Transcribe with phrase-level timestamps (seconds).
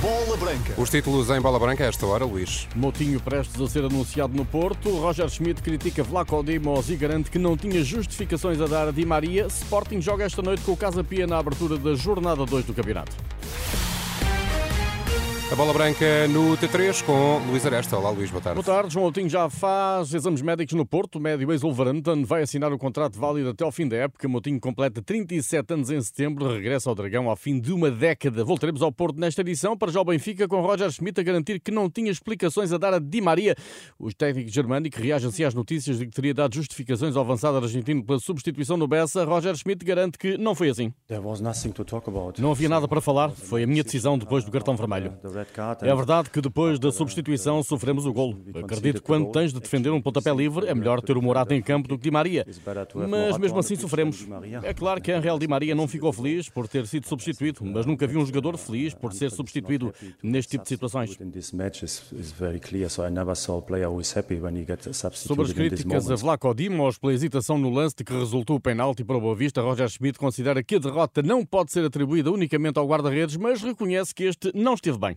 [0.00, 0.74] Bola Branca.
[0.78, 2.66] Os títulos em bola branca a esta hora, Luís.
[2.74, 4.88] Motinho prestes a ser anunciado no Porto.
[4.96, 9.04] Roger Schmidt critica Vlaco Dimos e garante que não tinha justificações a dar a Di
[9.04, 9.46] Maria.
[9.46, 13.12] Sporting joga esta noite com o Casa Pia na abertura da jornada 2 do campeonato.
[15.50, 17.98] A bola branca no T3 com Luís Aresta.
[17.98, 18.62] Olá, Luís, boa tarde.
[18.62, 21.16] Boa tarde, João Altinho já faz exames médicos no Porto.
[21.16, 24.28] O médio ex-Wolverhampton vai assinar o contrato válido até ao fim da época.
[24.28, 28.44] Motinho completa 37 anos em setembro, regressa ao Dragão ao fim de uma década.
[28.44, 31.72] Voltaremos ao Porto nesta edição para já o Benfica com Roger Schmidt a garantir que
[31.72, 33.56] não tinha explicações a dar a Di Maria.
[33.98, 38.04] Os técnicos germânicos reagem assim às notícias de que teria dado justificações ao avançado argentino
[38.04, 39.24] pela substituição no Bessa.
[39.24, 40.92] Roger Schmidt garante que não foi assim.
[42.40, 43.30] Não havia nada para falar.
[43.30, 45.12] Foi a minha decisão depois do cartão vermelho.
[45.82, 48.38] É verdade que depois da substituição sofremos o golo.
[48.62, 51.62] Acredito que quando tens de defender um pontapé livre é melhor ter o Morata em
[51.62, 52.46] campo do que Di Maria.
[53.08, 54.26] Mas mesmo assim sofremos.
[54.62, 58.06] É claro que Angel Di Maria não ficou feliz por ter sido substituído, mas nunca
[58.06, 61.16] vi um jogador feliz por ser substituído neste tipo de situações.
[65.12, 69.04] Sobre as críticas a Vlaco Dimos pela hesitação no lance de que resultou o penalti
[69.04, 72.78] para o Boa Vista, Roger Schmidt considera que a derrota não pode ser atribuída unicamente
[72.78, 75.16] ao guarda-redes, mas reconhece que este não esteve bem.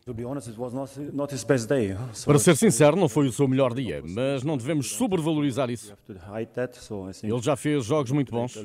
[2.25, 5.93] Para ser sincero, não foi o seu melhor dia, mas não devemos sobrevalorizar isso.
[7.27, 8.55] Ele já fez jogos muito bons,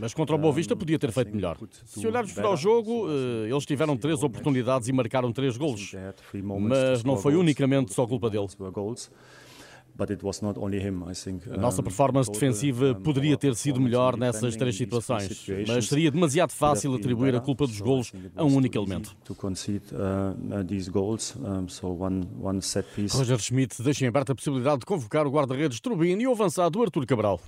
[0.00, 1.56] mas contra o Boa Vista podia ter feito melhor.
[1.84, 5.92] Se olharmos para o jogo, eh, eles tiveram três oportunidades e marcaram três golos,
[6.68, 8.46] mas não foi unicamente só culpa dele.
[11.58, 17.34] Nossa performance defensiva poderia ter sido melhor nessas três situações, mas seria demasiado fácil atribuir
[17.34, 19.16] a culpa dos golos a um único elemento.
[23.18, 26.82] Roger Schmidt deixa em aberta a possibilidade de convocar o guarda-redes Trubin e o avançado
[26.82, 27.38] Artur Cabral.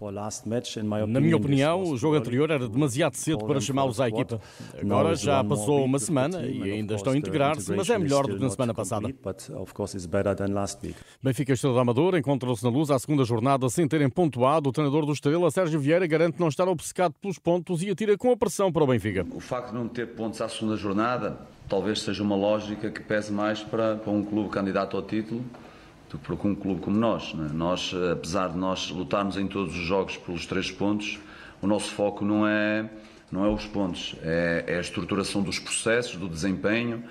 [1.07, 4.41] Na minha opinião, o jogo anterior era demasiado cedo para chamá-los à equipa.
[4.81, 8.43] Agora já passou uma semana e ainda estão a integrar-se, mas é melhor do que
[8.43, 9.09] na semana passada.
[11.23, 14.69] Benfica Estrela Amador encontra encontrou-se na luz à segunda jornada sem terem pontuado.
[14.69, 18.33] O treinador do Estrela, Sérgio Vieira, garante não estar obcecado pelos pontos e atira com
[18.33, 19.25] a pressão para o Benfica.
[19.33, 21.39] O facto de não ter pontos à segunda jornada
[21.69, 25.45] talvez seja uma lógica que pese mais para, para um clube candidato ao título
[26.11, 27.33] do que um clube como nós.
[27.33, 27.49] Né?
[27.55, 31.21] Nós, apesar de nós lutarmos em todos os jogos pelos três pontos,
[31.63, 32.91] o nosso foco não é,
[33.31, 37.05] não é os pontos, é, é a estruturação dos processos, do desempenho,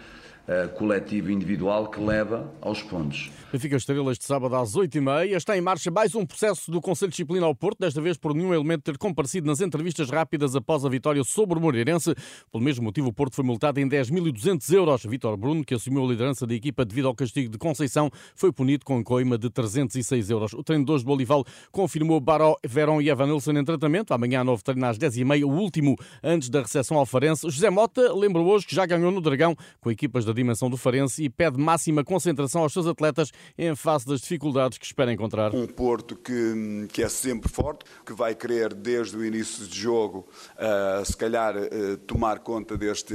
[0.47, 3.31] uh, coletivo e individual que leva aos pontos.
[3.51, 5.35] Benfica Estrela este sábado às 8h30.
[5.35, 8.33] Está em marcha mais um processo do Conselho de Disciplina ao Porto, desta vez por
[8.33, 12.15] nenhum elemento ter comparecido nas entrevistas rápidas após a vitória sobre o Moreirense.
[12.51, 15.03] Pelo mesmo motivo, o Porto foi multado em 10.200 euros.
[15.05, 18.85] Vítor Bruno, que assumiu a liderança da equipa devido ao castigo de Conceição, foi punido
[18.85, 20.53] com coima de 306 euros.
[20.53, 24.13] O treinador de Bolival confirmou Baró, Verón e Evanilson em tratamento.
[24.13, 27.49] Amanhã, novo treino às 10h30, o último antes da recepção ao Farense.
[27.49, 31.23] José Mota lembrou hoje que já ganhou no Dragão com equipas da dimensão do Farense
[31.23, 35.53] e pede máxima concentração aos seus atletas em face das dificuldades que espera encontrar.
[35.53, 40.27] Um Porto que, que é sempre forte, que vai querer desde o início de jogo,
[40.55, 43.13] uh, se calhar, uh, tomar conta deste,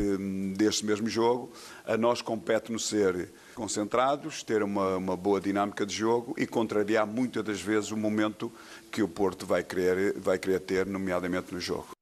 [0.57, 1.51] deste mesmo jogo.
[1.85, 7.43] A nós compete-nos ser concentrados, ter uma, uma boa dinâmica de jogo e contrariar muitas
[7.43, 8.53] das vezes o momento
[8.91, 11.96] que o Porto vai querer, vai querer ter, nomeadamente no jogo.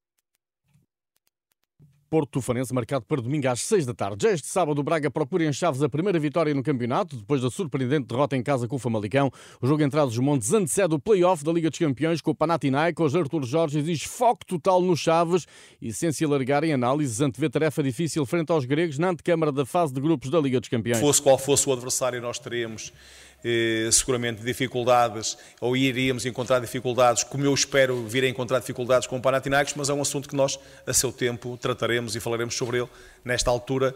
[2.14, 4.22] Porto Farense marcado para domingo às 6 da tarde.
[4.22, 7.50] Já este sábado o Braga procura em Chaves a primeira vitória no campeonato, depois da
[7.50, 9.32] surpreendente derrota em casa com o Famalicão.
[9.60, 13.16] O jogo entrado dos Montes antecede o play-off da Liga dos Campeões com o Panathinaikos.
[13.16, 15.44] Artur Jorge exige foco total no Chaves
[15.82, 19.66] e sem se alargar em análises antevê tarefa difícil frente aos gregos na antecâmara da
[19.66, 21.00] fase de grupos da Liga dos Campeões.
[21.00, 22.92] Fosse qual fosse o adversário, nós teríamos
[23.44, 29.16] eh, seguramente dificuldades, ou iríamos encontrar dificuldades, como eu espero vir a encontrar dificuldades com
[29.16, 32.78] o Panathinaikos, mas é um assunto que nós, a seu tempo, trataremos e falaremos sobre
[32.78, 32.88] ele
[33.24, 33.94] nesta altura,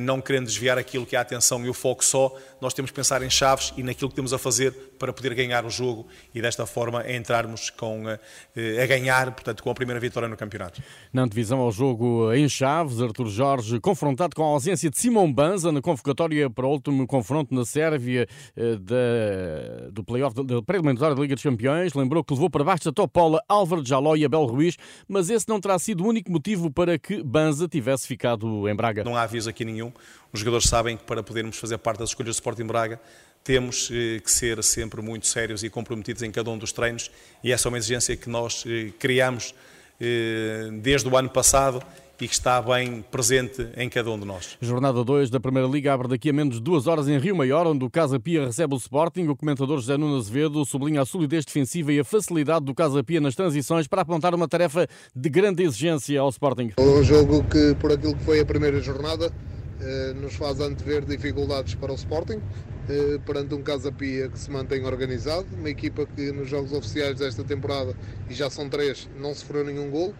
[0.00, 2.96] não querendo desviar aquilo que é a atenção e o foco só, nós temos que
[2.96, 6.42] pensar em chaves e naquilo que temos a fazer para poder ganhar o jogo e
[6.42, 10.82] desta forma entrarmos com, eh, a ganhar, portanto, com a primeira vitória no campeonato.
[11.12, 15.72] Na divisão ao jogo em Chaves, Artur Jorge confrontado com a ausência de Simão Banza
[15.72, 18.26] na convocatória para o último confronto na Sérvia
[18.56, 21.94] da, do playoff da pré-eliminatória da Liga dos Campeões.
[21.94, 24.76] Lembrou que levou para baixo da Topola Álvaro Jaló e Abel Ruiz,
[25.08, 29.04] mas esse não terá sido o único motivo para que Banza tivesse ficado em Braga.
[29.04, 29.92] Não há aviso aqui nenhum.
[30.32, 33.00] Os jogadores sabem que para podermos fazer parte das escolhas do Sporting Braga
[33.42, 37.10] temos eh, que ser sempre muito sérios e comprometidos em cada um dos treinos
[37.42, 39.54] e essa é uma exigência que nós eh, criamos
[40.00, 41.82] eh, desde o ano passado
[42.20, 44.58] e que está bem presente em cada um de nós.
[44.60, 47.66] Jornada 2 da Primeira Liga abre daqui a menos de duas horas em Rio Maior,
[47.66, 49.26] onde o Casa Pia recebe o Sporting.
[49.28, 53.20] O comentador José Nuno Azevedo sublinha a solidez defensiva e a facilidade do Casa Pia
[53.20, 54.86] nas transições para apontar uma tarefa
[55.16, 56.72] de grande exigência ao Sporting.
[56.78, 59.32] Um jogo que, por aquilo que foi a primeira jornada,
[59.80, 62.40] eh, nos faz antever dificuldades para o Sporting,
[62.88, 67.18] eh, perante um Casa Pia que se mantém organizado, uma equipa que nos jogos oficiais
[67.18, 67.96] desta temporada,
[68.28, 70.14] e já são três, não sofreu nenhum gol.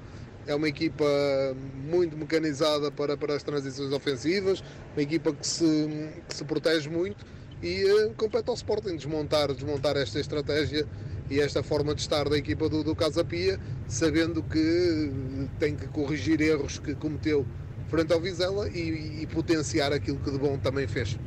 [0.47, 1.05] É uma equipa
[1.75, 4.63] muito mecanizada para, para as transições ofensivas,
[4.95, 5.65] uma equipa que se,
[6.29, 7.25] que se protege muito
[7.63, 10.87] e uh, compete ao Sporting desmontar, desmontar esta estratégia
[11.29, 15.87] e esta forma de estar da equipa do, do Casa Pia, sabendo que tem que
[15.89, 17.47] corrigir erros que cometeu
[17.89, 21.19] frente ao Vizela e, e potenciar aquilo que de bom também fez.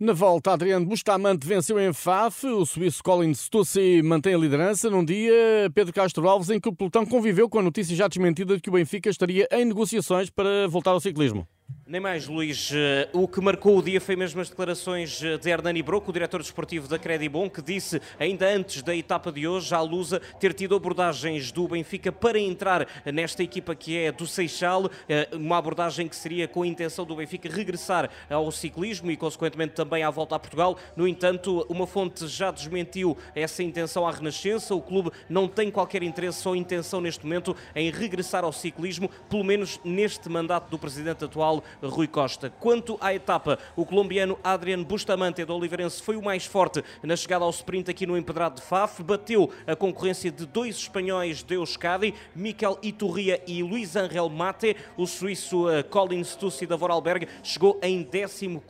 [0.00, 5.04] Na volta, Adriano Bustamante venceu em Faf, o suíço Colin Stussy mantém a liderança num
[5.04, 8.62] dia, Pedro Castro Alves, em que o pelotão conviveu com a notícia já desmentida de
[8.62, 11.46] que o Benfica estaria em negociações para voltar ao ciclismo.
[11.90, 12.70] Nem mais, Luís.
[12.72, 16.12] Eh, o que marcou o dia foi mesmo as declarações eh, de Hernani Broco, o
[16.12, 20.54] diretor desportivo da Credibon, que disse, ainda antes da etapa de hoje, à Lusa, ter
[20.54, 26.06] tido abordagens do Benfica para entrar nesta equipa que é do Seixal, eh, uma abordagem
[26.06, 30.36] que seria com a intenção do Benfica regressar ao ciclismo e, consequentemente, também à volta
[30.36, 30.78] a Portugal.
[30.94, 34.76] No entanto, uma fonte já desmentiu essa intenção à Renascença.
[34.76, 39.42] O clube não tem qualquer interesse ou intenção neste momento em regressar ao ciclismo, pelo
[39.42, 42.50] menos neste mandato do presidente atual, Rui Costa.
[42.60, 47.44] Quanto à etapa, o colombiano Adrian Bustamante do Oliveirense foi o mais forte na chegada
[47.44, 52.14] ao sprint aqui no Empedrado de Faf, bateu a concorrência de dois espanhóis de Euskadi,
[52.34, 54.76] Miquel Iturria e Luís Angel Mate.
[54.96, 58.60] O suíço eh, Colin Stussi da Vorarlberg chegou em 14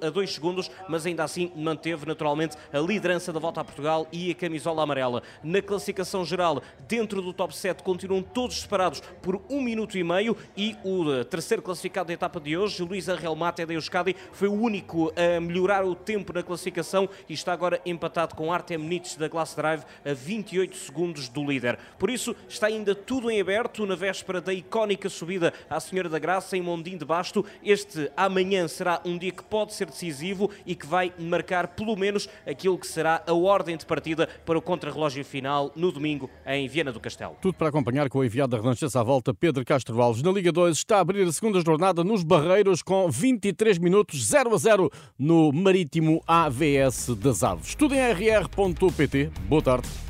[0.00, 4.30] a 2 segundos, mas ainda assim manteve naturalmente a liderança da volta a Portugal e
[4.30, 5.22] a camisola amarela.
[5.42, 10.36] Na classificação geral, dentro do top 7, continuam todos separados por um minuto e meio
[10.56, 14.48] e o eh, terceiro classificado da etapa de hoje, Luís Angel Mate da Euskadi, foi
[14.48, 19.18] o único a melhorar o tempo na classificação e está agora empatado com Artem Nietzsche
[19.18, 21.78] da Glass Drive a 28 segundos do líder.
[21.98, 26.18] Por isso, está ainda tudo em aberto na véspera da icónica subida à Senhora da
[26.18, 27.44] Graça em Mondim de Basto.
[27.62, 32.28] Este amanhã será um dia que pode ser decisivo e que vai marcar pelo menos
[32.46, 36.92] aquilo que será a ordem de partida para o contrarrelógio final no domingo em Viana
[36.92, 37.36] do Castelo.
[37.40, 40.22] Tudo para acompanhar com o enviado da Renascença à volta, Pedro Castro Alves.
[40.22, 42.22] Na Liga 2 está a abrir a segunda jornada nos
[42.84, 47.74] Com 23 minutos 0 a 0 no Marítimo AVS das Aves.
[47.74, 49.30] Tudo em rr.pt.
[49.48, 50.05] Boa tarde.